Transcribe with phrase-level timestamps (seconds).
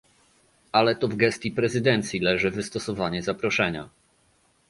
[0.71, 3.89] Ale to w gestii prezydencji leży wystosowanie zaproszenia